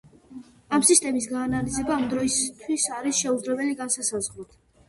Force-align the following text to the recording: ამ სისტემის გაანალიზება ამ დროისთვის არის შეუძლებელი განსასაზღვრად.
ამ 0.77 0.85
სისტემის 0.89 1.27
გაანალიზება 1.33 1.97
ამ 1.97 2.07
დროისთვის 2.15 2.89
არის 2.99 3.23
შეუძლებელი 3.27 3.81
განსასაზღვრად. 3.83 4.61